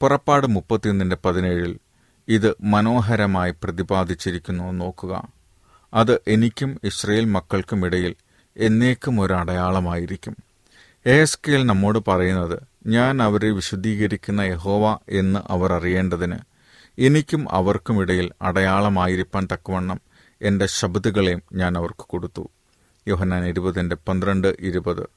പുറപ്പാട് 0.00 0.46
മുപ്പത്തിയൊന്നിന്റെ 0.46 1.16
പതിനേഴിൽ 1.24 1.78
ഇത് 2.28 2.54
മനോഹരമായി 2.60 3.54
പ്രതിപാദിച്ചിരിക്കുന്നു 3.64 4.72
നോക്കുക. 4.72 5.28
അത് 5.94 6.20
എനിക്കും 6.28 6.80
ഇസ്രയേൽ 6.84 7.24
മക്കൾക്കുമിടയിൽ 7.24 8.14
എന്നേക്കും 8.56 9.20
ഒരു 9.20 9.34
അടയാളമായിരിക്കും. 9.34 10.36
എസ്കേൽ 11.06 11.66
നമ്മോട് 11.66 11.98
പറയുന്നത് 12.08 12.62
ഞാൻ 12.86 13.22
അവരെ 13.22 13.50
വിശുദ്ധീകരിക്കുന്ന 13.50 14.40
യഹോവ 14.40 14.98
എന്ന് 15.08 15.40
അവർ 15.52 15.72
അറിയേണ്ടതിന് 15.72 16.36
എനിക്കും 16.98 17.50
അവർക്കുമിടയിൽ 17.50 18.32
അടയാളമായിരിക്കാൻ 18.42 19.48
തക്കവണ്ണം 19.52 20.00
എന്റെ 20.42 20.66
ശബ്ദങ്ങളെയും 20.66 21.42
ഞാൻ 21.52 21.78
അവർക്ക് 21.78 22.04
കൊടുത്തു. 22.08 22.50
യോഹന്നാൻ 23.08 23.46
ഇരുപതിന്റെ 23.46 23.96
പന്ത്രണ്ട് 23.96 24.56
ഇരുപത്. 24.60 25.08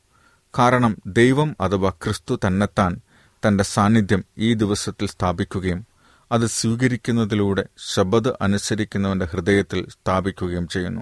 കാരണം 0.60 0.98
ദൈവം 1.08 1.56
അഥവാ 1.62 1.90
ക്രിസ്തു 1.90 2.40
തന്നെത്താൻ 2.48 3.00
തന്റെ 3.48 3.64
സാന്നിധ്യം 3.64 4.26
ഈ 4.38 4.54
ദിവസത്തിൽ 4.54 5.08
സ്ഥാപിക്കുകയും 5.08 5.88
അത് 6.32 6.46
സ്വീകരിക്കുന്നതിലൂടെ 6.46 7.66
ശബദ് 7.94 8.30
അനുസരിക്കുന്നവന്റെ 8.42 9.26
ഹൃദയത്തിൽ 9.26 9.88
സ്ഥാപിക്കുകയും 9.90 10.68
ചെയ്യുന്നു. 10.68 11.02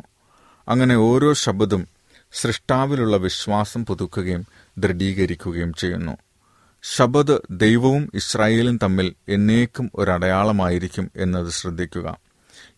അങ്ങനെ 0.68 0.96
ഓരോ 0.96 1.34
ശബദും 1.34 1.88
സൃഷ്ടാവിലുള്ള 2.32 3.18
വിശ്വാസം 3.18 3.86
പുതുക്കുകയും 3.86 4.46
ദൃഢീകരിക്കുകയും 4.78 5.74
ചെയ്യുന്നു. 5.74 6.18
ശബദ് 6.84 7.38
ദൈവവും 7.52 8.12
ഇസ്രായേലും 8.14 8.80
തമ്മിൽ 8.84 9.14
എന്നേക്കും 9.30 9.92
ഒരടയാളമായിരിക്കും 9.96 11.12
എന്നത് 11.16 11.50
ശ്രദ്ധിക്കുക. 11.50 12.18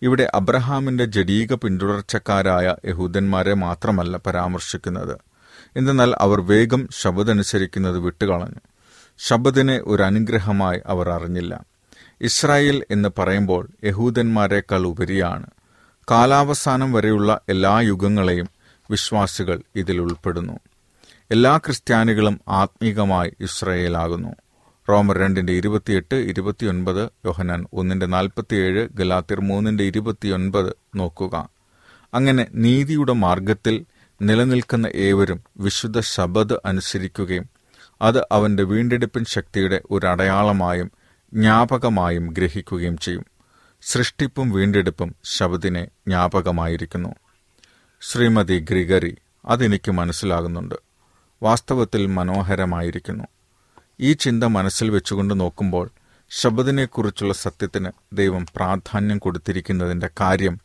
ഇവിടെ 0.02 0.32
അബ്രഹാമിന്റെ 0.34 1.06
ജഡീക 1.06 1.54
പിന്തുടർച്ചക്കാരായ 1.54 2.76
യഹൂദന്മാരെ 2.86 3.54
മാത്രമല്ല 3.54 4.18
പരാമർശിക്കുന്നത്. 4.18 5.18
എന്തെന്നാൽ 5.76 6.16
അവർ 6.18 6.42
വേഗം 6.42 6.88
ശബദനുസരിക്കുന്നത് 6.92 8.00
വിട്ടുകളഞ്ഞു. 8.00 8.69
ശബദിനെ 9.22 9.82
ഒരു 9.86 10.04
അനുഗ്രഹമായി 10.04 10.82
അവർ 10.86 11.10
അറിഞ്ഞില്ല. 11.10 11.64
ഇസ്രായേൽ 12.22 12.84
എന്ന് 12.92 13.10
പറയുമ്പോൾ 13.18 13.70
യഹൂദന്മാരെക്കാൾ 13.84 14.86
ഉപരിയാണ്. 14.86 15.46
കാലാവസാനം 16.12 16.94
വരെയുള്ള 16.94 17.42
എല്ലാ 17.50 17.80
യുഗങ്ങളെയും 17.80 18.50
വിശ്വാസികൾ 18.92 19.62
ഇതിൽ 19.76 20.02
ഉൾപ്പെടുന്നു. 20.02 20.60
എല്ലാ 21.32 21.58
ക്രിസ്ത്യാനികളും 21.58 22.42
ആത്മീകമായി 22.48 23.34
ഇസ്രയേലാകുന്നു. 23.40 24.30
റോമർ 24.90 25.18
രണ്ടിന്റെ 25.18 25.54
ഇരുപത്തിയെട്ട് 25.54 26.16
ഇരുപത്തിയൊൻപത് 26.16 27.10
യോഹനാൻ 27.26 27.66
ഒന്നിന്റെ 27.74 28.06
നാൽപ്പത്തിയേഴ് 28.06 28.88
ഗലാത്തിർ 28.94 29.42
മൂന്നിന്റെ 29.42 29.84
ഇരുപത്തിയൊൻപത് 29.84 30.74
നോക്കുക. 30.96 31.50
അങ്ങനെ 32.14 32.48
നീതിയുടെ 32.54 33.14
മാർഗത്തിൽ 33.14 33.86
നിലനിൽക്കുന്ന 34.22 34.88
ഏവരും 34.96 35.44
വിശുദ്ധ 35.58 36.00
ശബദ് 36.00 36.54
അനുസരിക്കുകയും 36.66 37.59
അത് 38.02 38.28
അവന്റെ 38.32 38.64
വീണ്ടെടുപ്പിൻ 38.64 39.26
ശക്തിയുടെ 39.26 39.82
ഒരു 39.92 40.08
അടയാളമായും 40.08 40.92
ജ്ഞാപകമായും 41.34 42.28
ഗ്രഹിക്കുകയും 42.28 42.98
ചെയ്യും. 42.98 43.26
സൃഷ്ടിപ്പും 43.82 44.52
വീണ്ടെടുപ്പും 44.52 45.16
ശബദിനെ 45.24 45.86
ജ്ഞാപകമായിരിക്കുന്നു. 45.86 47.10
ശ്രീമതി 48.02 48.60
ഗ്രിഗറി 48.60 49.18
അതെനിക്ക് 49.46 49.92
മനസ്സിലാകുന്നുണ്ട്. 49.92 50.76
വാസ്തവത്തിൽ 51.44 52.06
മനോഹരമായിരിക്കുന്നു. 52.06 53.24
ഈ 54.00 54.14
ചിന്ത 54.14 54.44
മനസ്സിൽ 54.44 54.90
വെച്ചുകൊണ്ട് 54.90 55.40
നോക്കുമ്പോൾ 55.40 55.90
ശബദിനെക്കുറിച്ചുള്ള 56.30 57.34
സത്യത്തിന് 57.34 57.92
ദൈവം 58.14 58.46
പ്രാധാന്യം 58.56 59.18
കൊടുത്തിരിക്കുന്നതിന്റെ 59.18 60.10
കാര്യം 60.20 60.60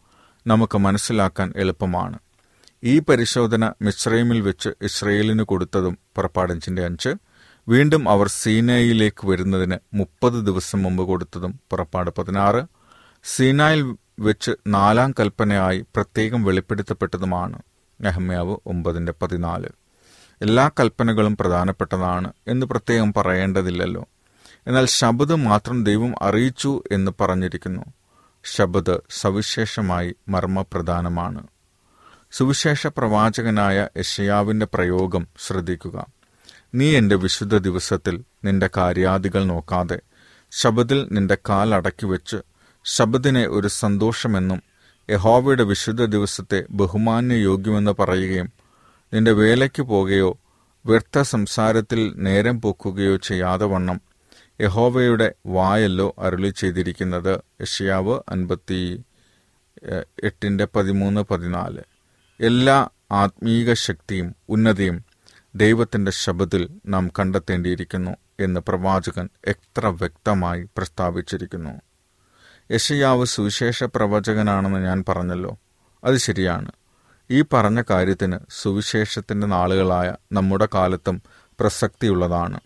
നമുക്ക് 0.47 0.79
മനസ്സിലാക്കാൻ 0.79 1.53
എളുപ്പമാണ്. 1.57 2.18
ഈ 2.85 2.99
പരിശോധന 2.99 3.73
മിശ്രൈമിൽ 3.83 4.40
വെച്ച് 4.40 4.68
ഇസ്രയേലിന് 4.83 5.42
കൊടുത്തതും 5.42 5.99
പുറപ്പാടഞ്ചിന്റെ 6.16 6.85
അഞ്ച്. 6.85 7.14
വീണ്ടും 7.68 8.09
അവർ 8.09 8.29
സീനായിലേക്ക് 8.29 9.27
വരുന്നതിന് 9.27 9.77
മുപ്പത് 9.94 10.47
ദിവസം 10.47 10.83
മുമ്പ് 10.83 11.05
കൊടുത്തതും 11.05 11.61
പുറപ്പാട് 11.70 12.11
പതിനാറ്. 12.18 12.62
സീനായിൽ 13.25 13.97
വെച്ച് 14.18 14.51
നാലാം 14.66 15.14
കൽപ്പനയായി 15.20 15.81
പ്രത്യേകം 15.81 16.44
വെളിപ്പെടുത്തപ്പെട്ടതുമാണ് 16.44 17.59
നെഹമ്യാവ് 18.01 18.57
ഒമ്പതിന്റെ 18.66 19.14
പതിനാല്. 19.23 19.68
എല്ലാ 20.42 20.70
കൽപ്പനകളും 20.81 21.37
പ്രധാനപ്പെട്ടതാണ് 21.37 22.33
എന്ന് 22.49 22.66
പ്രത്യേകം 22.66 23.12
പറയേണ്ടതില്ലല്ലോ. 23.12 24.09
എന്നാൽ 24.66 24.87
ശബദ് 24.87 25.35
മാത്രം 25.35 25.85
ദൈവം 25.85 26.14
അറിയിച്ചു 26.23 26.83
എന്ന് 26.92 27.12
പറഞ്ഞിരിക്കുന്നു. 27.20 27.83
ശബദ് 28.44 28.99
സവിശേഷമായി 29.11 30.14
മർമ്മപ്രധാനമാണ്. 30.29 31.47
സുവിശേഷ 32.37 32.87
പ്രവാചകനായ 32.87 33.88
യഷയാവിന്റെ 33.97 34.66
പ്രയോഗം 34.75 35.27
ശ്രദ്ധിക്കുക. 35.38 36.07
നീ 36.75 36.97
എന്റെ 36.97 37.16
വിശുദ്ധ 37.16 37.57
ദിവസത്തിൽ 37.57 38.25
നിന്റെ 38.44 38.70
കാര്യാദികൾ 38.77 39.44
നോക്കാതെ 39.44 39.99
ശബദിൽ 40.53 41.09
നിന്റെ 41.12 41.37
കാൽ 41.49 41.75
അടക്കി 41.75 42.07
വെച്ച് 42.07 42.37
ശബദിനെ 42.85 43.47
ഒരു 43.47 43.68
സന്തോഷമെന്നും 43.68 44.62
യഹോവയുടെ 45.11 45.62
വിശുദ്ധ 45.62 46.05
ദിവസത്തെ 46.05 46.64
ബഹുമാന്യ 46.70 47.35
യോഗ്യമെന്ന് 47.35 47.94
പറയുകയും 47.99 48.53
നിന്റെ 49.14 49.33
വേലയ്ക്ക് 49.33 49.83
പോകുകയോ 49.83 50.38
വ്യർത്ഥ 50.87 51.23
സംസാരത്തിൽ 51.23 52.14
നേരം 52.16 52.61
പോക്കുകയോ 52.61 53.16
ചെയ്യാതെ 53.16 53.64
വണ്ണം 53.64 54.01
യഹോവയുടെ 54.61 55.35
വായല്ലോ 55.47 56.14
അരുളി 56.18 56.49
ചെയ്തിരിക്കുന്നത് 56.49 57.35
യഷ്യാവ് 57.61 58.20
അൻപത്തി 58.29 59.05
എട്ടിന്റെ 60.25 60.68
പതിമൂന്ന് 60.77 61.20
പതിനാല്. 61.20 61.83
എല്ലാ 62.40 62.88
ആത്മീക 63.12 63.73
ശക്തിയും 63.73 64.37
ഉന്നതിയും 64.49 65.05
ദൈവത്തിന്റെ 65.55 66.11
ശബ്ദത്തിൽ 66.11 66.68
നാം 66.87 67.11
കണ്ടെത്തേണ്ടിയിരിക്കുന്നു 67.18 68.16
എന്ന് 68.40 68.61
പ്രവാചകൻ 68.61 69.29
എത്ര 69.47 69.87
വ്യക്തമായി 69.87 70.68
പ്രസ്താവിച്ചിരിക്കുന്നു. 70.77 71.81
യശയാവ് 72.70 73.25
സുവിശേഷ 73.25 73.85
പ്രവചകനാണെന്ന് 73.85 74.79
ഞാൻ 74.79 75.05
പറഞ്ഞല്ലോ. 75.09 75.59
അത് 76.05 76.16
ശരിയാണ്. 76.16 76.73
ഈ 77.31 77.44
പറഞ്ഞ 77.53 77.83
കാര്യത്തിന് 77.90 78.38
സുവിശേഷത്തിന്റെ 78.51 79.47
നാളുകളായ 79.47 80.14
നമ്മുടെ 80.33 80.68
കാലത്തും 80.75 81.23
പ്രസക്തിയുള്ളതാണ്. 81.61 82.61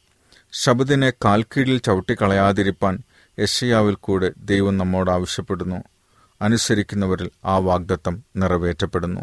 ശബദിനെ 0.52 1.10
കാൽക്കീഴിൽ 1.10 1.78
ചവിട്ടിക്കളയാതിരിപ്പാൻ 1.78 3.02
യശയാവിൽ 3.40 3.94
കൂടെ 3.94 4.32
ദൈവം 4.36 4.78
നമ്മോട് 4.78 5.10
ആവശ്യപ്പെടുന്നു. 5.10 5.76
അനുസരിക്കുന്നവരിൽ 6.42 7.30
ആ 7.44 7.58
വാഗ്ദത്തം 7.58 8.24
നിറവേറ്റപ്പെടുന്നു. 8.36 9.20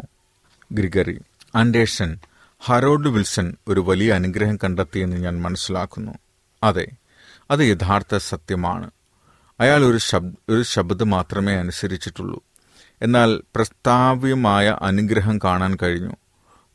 ഗ്രിഗറി. 0.72 1.20
ആൻഡേഴ്സൺ 1.54 2.18
ഹറോൾഡ് 2.64 3.08
വിൽസൺ 3.08 3.56
ഒരു 3.68 3.80
വലിയ 3.80 4.12
അനുഗ്രഹം 4.12 4.56
കണ്ടെത്തിയെന്ന് 4.56 5.16
ഞാൻ 5.16 5.42
മനസ്സിലാക്കുന്നു. 5.42 6.12
അതെ 6.62 6.86
അത് 7.50 7.60
യഥാർത്ഥ 7.60 8.16
സത്യമാണ്. 8.16 8.90
അയാൾ 9.60 9.84
ഒരു 9.84 9.98
ശബ്ദ 9.98 10.34
ഒരു 10.48 10.62
ശബ്ദം 10.62 11.10
മാത്രമേ 11.10 11.54
അനുസരിച്ചിട്ടുള്ളൂ. 11.54 12.42
എന്നാൽ 13.02 13.42
പ്രസ്താവ്യമായ 13.54 14.78
അനുഗ്രഹം 14.82 15.38
കാണാൻ 15.38 15.76
കഴിഞ്ഞു. 15.82 16.12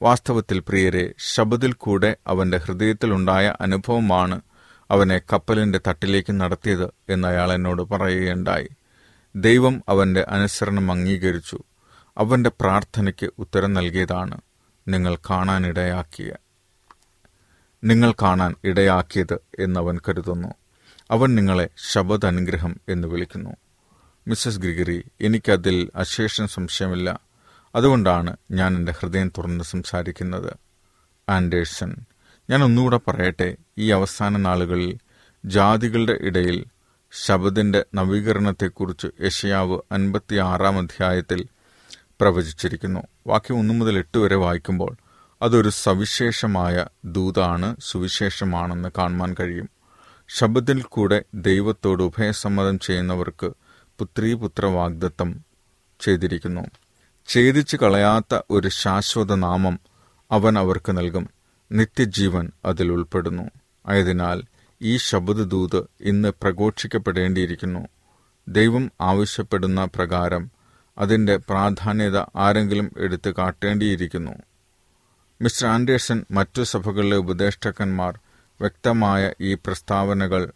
വാസ്തവത്തിൽ 0.02 0.60
പ്രിയരെ 0.60 1.14
ശബ്ദത്തിൽ 1.18 1.74
കൂടെ 1.74 2.16
അവന്റെ 2.28 2.58
ഹൃദയത്തിലുണ്ടായ 2.58 3.56
അനുഭവമാണ് 3.62 4.42
അവനെ 4.92 5.22
കപ്പലിന്റെ 5.34 5.80
തട്ടിലേക്ക് 5.88 6.42
നടത്തിയത് 6.42 6.92
എന്ന് 7.10 7.28
അയാൾ 7.28 7.54
എന്നോട് 7.54 7.82
പറയുകയുണ്ടായി. 7.82 8.70
ദൈവം 9.36 9.84
അവന്റെ 9.90 10.26
അനുസരണം 10.30 10.92
അംഗീകരിച്ചു. 10.92 11.64
അവന്റെ 12.22 12.52
പ്രാർത്ഥനയ്ക്ക് 12.62 13.30
ഉത്തരം 13.40 13.74
നൽകിയതാണ് 13.74 14.42
നിങ്ങൾ 14.88 15.16
കാണാനിടയാക്കിയ 15.16 16.34
നിങ്ങൾ 17.84 18.12
കാണാൻ 18.12 18.56
ഇടയാക്കിയത് 18.64 19.38
എന്നവൻ 19.60 20.00
കരുതുന്നു. 20.10 20.48
അവൻ 21.12 21.36
നിങ്ങളെ 21.36 21.70
ശബദ് 21.92 22.26
അനുഗ്രഹം 22.26 22.76
എന്ന് 22.90 23.08
വിളിക്കുന്നു. 23.08 23.50
മിസ്സസ് 24.28 24.60
ഗ്രിഗറി 24.60 25.04
എനിക്കതിൽ 25.22 25.90
അശേഷം 25.96 26.48
സംശയമില്ല. 26.48 27.20
അതുകൊണ്ടാണ് 27.76 28.38
ഞാൻ 28.52 28.78
എന്റെ 28.78 28.92
ഹൃദയം 28.92 29.32
തുറന്ന് 29.38 29.64
സംസാരിക്കുന്നത്. 29.64 30.54
ആൻഡേഴ്സൺ 31.30 31.96
ഞാൻ 32.50 32.64
ഒന്നുകൂടെ 32.64 33.00
പറയട്ടെ 33.08 33.56
ഈ 33.78 33.92
അവസാന 33.92 34.38
നാളുകളിൽ 34.38 34.98
ജാതികളുടെ 35.46 36.14
ഇടയിൽ 36.22 36.66
ശബദിന്റെ 37.12 37.86
നവീകരണത്തെക്കുറിച്ച് 37.96 39.08
യഷയാവ് 39.22 39.80
അൻപത്തിയാറാം 39.92 40.78
അധ്യായത്തിൽ 40.78 41.46
പ്രവചിച്ചിരിക്കുന്നു. 42.22 43.00
വാക്യം 43.28 43.60
ഒന്നു 43.60 43.74
മുതൽ 43.74 43.98
എട്ട് 43.98 44.18
വരെ 44.18 44.36
വായിക്കുമ്പോൾ 44.36 44.96
അതൊരു 45.42 45.70
സവിശേഷമായ 45.70 46.86
ദൂതാണ് 47.06 47.76
സുവിശേഷമാണെന്ന് 47.80 48.90
കാണുവാൻ 48.98 49.36
കഴിയും. 49.40 49.70
ശബ്ദത്തിൽ 50.28 50.82
കൂടെ 50.82 51.24
ദൈവത്തോട് 51.34 52.04
ഉഭയസമ്മതം 52.04 52.80
ചെയ്യുന്നവർക്ക് 52.80 53.52
പുത്രീപുത്ര 54.00 54.66
വാഗ്ദത്തം 54.66 55.42
ചെയ്തിരിക്കുന്നു. 56.00 56.62
ഛേദിച്ചു 57.28 57.78
കളയാത്ത 57.78 58.40
ഒരു 58.50 58.68
ശാശ്വത 58.68 59.36
നാമം 59.36 59.80
അവൻ 60.32 60.60
അവർക്ക് 60.60 60.98
നൽകും. 60.98 61.30
നിത്യജീവൻ 61.72 62.52
അതിൽ 62.66 62.92
ഉൾപ്പെടുന്നു. 62.92 63.44
ആയതിനാൽ 63.88 64.44
ഈ 64.82 64.98
ശബ്ദദൂത് 64.98 65.84
ഇന്ന് 66.02 66.30
പ്രഘോഷിക്കപ്പെടേണ്ടിയിരിക്കുന്നു. 66.30 67.88
ദൈവം 68.48 68.92
ആവശ്യപ്പെടുന്ന 69.02 69.86
പ്രകാരം 69.86 70.61
അതിന്റെ 70.98 71.38
പ്രാധാന്യത 71.38 72.18
ആരെങ്കിലും 72.36 72.92
എടുത്തു 72.98 73.30
കാട്ടേണ്ടിയിരിക്കുന്നു. 73.30 74.32
മിസ്റ്റർ 75.42 75.68
ആൻഡേഴ്സൺ 75.68 76.26
മറ്റു 76.32 76.62
സഭകളിലെ 76.62 77.18
ഉപദേഷ്ടാക്കന്മാർ 77.18 78.20
വ്യക്തമായ 78.62 79.34
ഈ 79.42 79.54
പ്രസ്താവനകൾ 79.54 80.52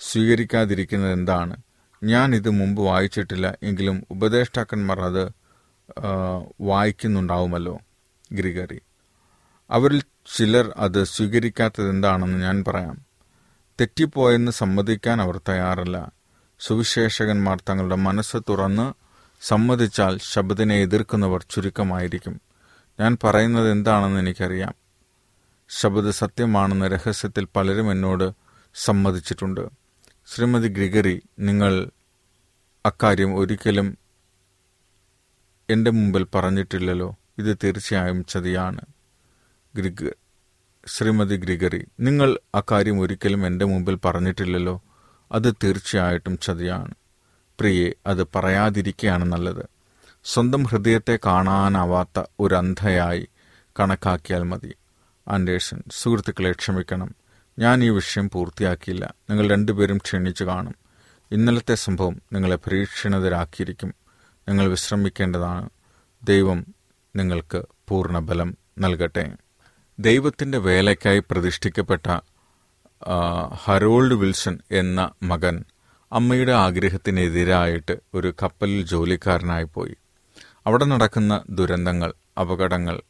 സ്വീകരിക്കാതിരിക്കുന്നത് 0.00 1.12
എന്താണ് 1.12 1.56
ഞാൻ 2.02 2.34
ഇത് 2.34 2.50
മുമ്പ് 2.50 2.82
വായിച്ചിട്ടില്ല 2.82 3.58
എങ്കിലും 3.62 4.06
ഉപദേഷ്ടാക്കന്മാർ 4.10 5.00
അത് 5.00 5.32
വായിക്കുന്നുണ്ടാവുമല്ലോ 6.60 7.78
ഗ്രിഗറി. 8.32 8.80
അവരിൽ 9.70 10.02
ചിലർ 10.36 10.72
അത് 10.76 11.04
സ്വീകരിക്കാത്തത് 11.04 11.90
എന്താണെന്ന് 11.90 12.38
ഞാൻ 12.38 12.64
പറയാം. 12.68 13.06
തെറ്റിപ്പോയെന്ന് 13.80 14.52
സമ്മതിക്കാൻ 14.52 15.22
അവർ 15.22 15.40
തയ്യാറല്ല. 15.48 16.12
സുവിശേഷകന്മാർ 16.60 17.62
തങ്ങളുടെ 17.68 17.94
മനസ്സ് 17.94 18.36
തുറന്ന് 18.48 19.03
സമ്മതിച്ചാൽ 19.46 20.18
ശബ്ദത്തിനെ 20.22 20.74
എതിർക്കുന്നവർ 20.74 21.46
ചുരുക്കമായിരിക്കും. 21.50 22.40
ഞാൻ 23.00 23.18
പറയുന്നത് 23.24 23.70
എന്താണെന്ന് 23.70 24.20
എനിക്കറിയാം. 24.20 24.74
ശബ്ദ 25.68 26.10
സത്യമാണെന്ന 26.10 26.86
രഹസ്യത്തിൽ 26.86 27.48
പലരും 27.56 27.92
എന്നോട് 27.92 28.32
സമ്മതിച്ചിട്ടുണ്ട്. 28.74 29.68
ശ്രീമതി 30.26 30.68
ഗ്രിഗറി 30.68 31.22
നിങ്ങൾ 31.38 31.90
അക്കാര്യം 32.86 33.36
ഒരിക്കലും 33.36 33.98
എന്റെ 35.70 35.90
മുമ്പിൽ 35.90 36.26
പറഞ്ഞിട്ടില്ലല്ലോ. 36.34 37.16
ഇത് 37.38 37.58
തീർച്ചയായും 37.64 38.24
ചതിയാണ്. 38.24 38.80
ഗ്രിഗ് 39.76 40.10
ശ്രീമതി 40.86 41.36
ഗ്രിഗറി 41.36 41.86
നിങ്ങൾ 42.00 42.38
അക്കാര്യം 42.54 43.00
ഒരിക്കലും 43.00 43.46
എന്റെ 43.46 43.64
മുമ്പിൽ 43.64 43.94
പറഞ്ഞിട്ടില്ലല്ലോ. 44.04 44.82
അത് 45.32 45.54
തീർച്ചയായിട്ടും 45.64 46.38
ചതിയാണ്. 46.38 46.94
പ്രിയെ 47.60 47.92
അത് 48.06 48.26
പറയാതിരിക്കുകയാണ് 48.34 49.24
നല്ലത്. 49.24 49.66
സ്വന്തം 50.24 50.62
ഹൃദയത്തെ 50.62 51.18
കാണാനാവാത്ത 51.26 52.22
ഒരു 52.40 52.54
അന്ധയായി 52.54 53.28
കണക്കാക്കിയാൽ 53.80 54.42
മതി. 54.42 54.74
ആൻഡേഴ്സൺ 55.28 55.82
സുഹൃത്തുക്കളെ 55.90 56.52
ക്ഷമിക്കണം. 56.52 57.14
ഞാൻ 57.58 57.84
ഈ 57.84 57.88
വിഷയം 57.88 58.30
പൂർത്തിയാക്കിയില്ല. 58.30 59.14
നിങ്ങൾ 59.30 59.50
രണ്ടുപേരും 59.50 59.96
ക്ഷണിച്ചു 59.96 60.44
കാണും. 60.44 60.74
ഇന്നലത്തെ 61.32 61.74
സംഭവം 61.74 62.22
നിങ്ങളെ 62.32 62.56
പരീക്ഷണിതരാക്കിയിരിക്കും 62.56 63.94
നിങ്ങൾ 64.48 64.66
വിശ്രമിക്കേണ്ടതാണ്. 64.66 65.70
ദൈവം 66.22 66.66
നിങ്ങൾക്ക് 67.16 67.62
പൂർണ 67.88 68.18
ബലം 68.18 68.56
നൽകട്ടെ. 68.78 69.36
ദൈവത്തിന്റെ 69.98 70.58
വേലയ്ക്കായി 70.58 71.18
പ്രതിഷ്ഠിക്കപ്പെട്ട 71.18 72.20
ഹരോൾഡ് 73.64 74.14
വിൽസൺ 74.14 74.58
എന്ന 74.70 75.10
മകൻ 75.22 75.64
അമ്മയുടെ 76.12 76.52
ആഗ്രഹത്തിനെതിരായിട്ട് 76.52 78.00
ഒരു 78.14 78.34
കപ്പലിൽ 78.42 78.86
ജോലിക്കാരനായി 78.86 79.64
പോയി. 79.64 79.96
അവിടെ 80.66 80.84
നടക്കുന്ന 80.84 81.44
ദുരന്തങ്ങൾ 81.50 82.14
അപകടങ്ങൾ 82.40 83.02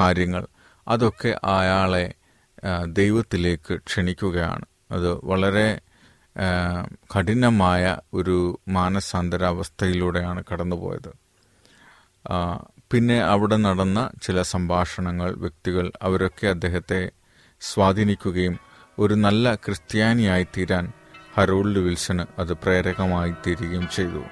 കാര്യങ്ങൾ 0.00 0.46
അതൊക്കെ 0.88 1.40
അയാളെ 1.44 2.14
ദൈവത്തിലേക്ക് 2.86 3.74
ക്ഷണിക്കുകയാണ്. 3.74 4.66
അത് 4.90 5.10
വളരെ 5.24 5.80
കഠിനമായ 7.14 7.96
ഒരു 8.14 8.36
മാനസാന്തരാവസ്ഥയിലൂടെയാണ് 8.68 10.44
കടന്നുപോയത്. 10.52 11.12
പിന്നെ 12.90 13.22
അവിടെ 13.22 13.56
നടന്ന 13.56 14.10
ചില 14.22 14.42
സംഭാഷണങ്ങൾ 14.42 15.34
വ്യക്തികൾ 15.34 15.92
അവരൊക്കെ 16.02 16.46
അദ്ദേഹത്തെ 16.46 17.10
സ്വാധീനിക്കുകയും 17.60 18.58
ഒരു 18.98 19.14
നല്ല 19.14 19.54
ക്രിസ്ത്യാനിയായി 19.54 20.46
തീരാൻ 20.56 20.92
ഹരോൾഡ് 21.38 21.78
വിൽസന് 21.78 22.24
അത് 22.38 22.52
പ്രേരകമായി 22.52 23.34
തീരുകയും 23.46 23.88
ചെയ്തു. 23.94 24.22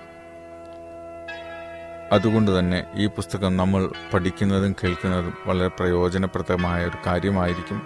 അതുകൊണ്ട് 2.12 2.58
തന്നെ 2.58 2.86
ഈ 2.94 3.06
പുസ്തകം 3.06 3.56
നമ്മൾ 3.56 3.90
പഠിക്കുന്നതും 4.14 4.76
കേൾക്കുന്നതും 4.84 5.34
വളരെ 5.46 5.68
പ്രയോജനപ്രദമായ 5.68 6.86
ഒരു 6.86 6.98
കാര്യമായിരിക്കും. 7.06 7.82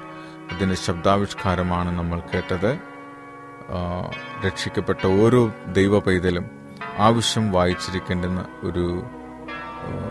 അതിന്റെ 0.52 0.76
ശബ്ദാവിഷ്കാരമാണ് 0.76 1.98
നമ്മൾ 1.98 2.20
കേട്ടത്. 2.20 2.78
രക്ഷിക്കപ്പെട്ട 4.46 5.06
ഓരോ 5.06 5.52
ദൈവ 5.72 5.98
പൈതലും 5.98 6.44
ആവശ്യം 6.98 7.52
വായിച്ചിരിക്കേണ്ടുന്ന 7.52 8.46
ഒരു 8.62 9.02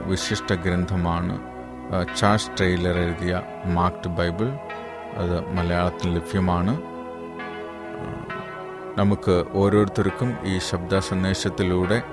വിശിഷ്ട 0.06 0.54
ഗ്രന്ഥമാണ് 0.54 1.40
ചാൾസ് 2.18 2.58
ട്രെയിലർ 2.58 2.98
എഴുതിയ 2.98 3.42
മാർക്ഡ് 3.66 4.08
ബൈബിൾ. 4.08 4.48
അത് 5.18 5.50
മലയാളത്തിൽ 5.50 6.16
ലഭ്യമാണ്. 6.16 6.82
നമുക്ക് 8.98 9.46
ഓരോരുത്തർക്കും 9.54 10.38
ഈ 10.44 10.58
ശബ്ദ 10.58 11.00
സന്ദേശത്തിലൂടെ 11.00 12.04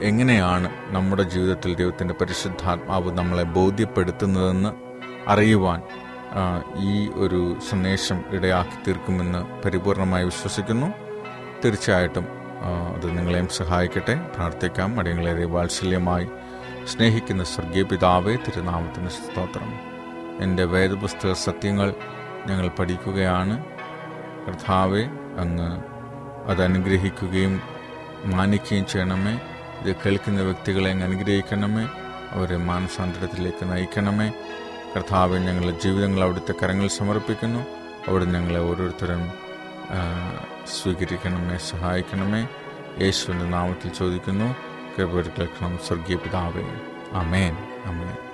എങ്ങനെയാണ് 0.00 0.70
നമ്മുടെ 0.88 1.22
ജീവിതത്തിൽ 1.22 1.74
ദൈവത്തിന്റെ 1.74 2.14
പരിശുദ്ധാത്മാവ് 2.14 3.18
നമ്മളെ 3.18 3.42
ബോധ്യപ്പെടുത്തുന്നതെന്ന് 3.42 4.68
അറിയുവാൻ 5.28 5.82
ഈ 6.76 7.10
ഒരു 7.14 7.56
സന്ദേശം 7.70 8.22
ഇടയാക്കി 8.30 8.76
തീർക്കുമെന്ന് 8.86 9.62
പരിപൂർണമായി 9.62 10.24
വിശ്വസിക്കുന്നു. 10.24 10.86
തീർച്ചയായിട്ടും 11.64 12.26
അത് 12.94 13.18
നിങ്ങളെയും 13.18 13.48
സഹായിക്കട്ടെ. 13.48 14.14
പ്രാർത്ഥിക്കാം. 14.34 15.00
അടിയങ്ങളേറെ 15.00 15.44
വാത്സല്യമായി 15.44 16.28
സ്നേഹിക്കുന്ന 16.84 17.44
സ്വർഗീയ 17.44 17.82
പിതാവേ 17.82 18.36
തിരുനാമത്തിന് 18.36 19.08
സ്തോത്രം. 19.08 19.72
എന്റെ 20.40 20.64
വേദപുസ്തക 20.64 21.32
സത്യങ്ങൾ 21.32 21.94
ഞങ്ങൾ 22.46 22.68
പഠിക്കുകയാണ്. 22.68 23.64
കർത്താവെ 24.48 25.04
അങ്ങ് 25.40 25.82
അത് 26.46 26.64
അനുഗ്രഹിക്കുകയും 26.64 27.60
മാനിക്കുകയും 28.24 28.86
ചെയ്യണമേ. 28.86 29.40
ഇത് 29.80 29.96
കേൾക്കുന്ന 29.96 30.42
വ്യക്തികളെ 30.42 30.90
അങ്ങ് 30.90 31.06
അനുഗ്രഹിക്കണമേ. 31.06 31.88
അവരെ 32.30 32.56
മാനസാന്തരത്തിലേക്ക് 32.56 33.72
നയിക്കണമേ. 33.72 34.32
കർത്താവ് 34.96 35.38
ഞങ്ങളുടെ 35.38 35.78
ജീവിതങ്ങൾ 35.80 36.22
അവിടുത്തെ 36.22 36.54
കരങ്ങളിൽ 36.62 36.88
സമർപ്പിക്കുന്നു. 36.88 37.66
അവിടെ 38.08 38.24
ഞങ്ങളെ 38.24 38.60
ഓരോരുത്തരും 38.60 39.32
സ്വീകരിക്കണമേ 40.82 41.56
സഹായിക്കണമേ. 41.56 42.48
യേശുവിന്റെ 43.00 43.44
നാമത്തിൽ 43.44 43.88
ചോദിക്കുന്നു. 43.88 44.56
കൃപ 44.98 45.12
കേൾക്കണം 45.12 45.78
സ്വർഗീയ 45.88 46.16
പിതാവേ. 46.16 46.64
അമേൻ 47.12 47.56
അമേൻ 47.84 48.29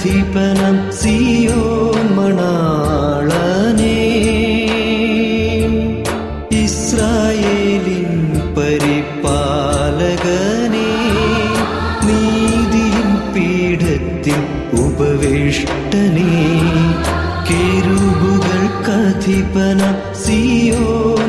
കെരുബുകൾക്കധിപനം 0.00 0.76
സിയോൻ 0.92 2.16
മണാളനെ. 2.16 3.98
ഇസ്രായേലിൻ 6.52 8.12
പരിപാലകനേ 8.54 10.92
നീതിയും 12.06 13.10
പീഠത്തിൽ 13.34 14.40
ഉപവിഷ്ടനെ. 14.72 16.34
സിയോ 17.48 19.96
സിയോൻ 20.24 21.28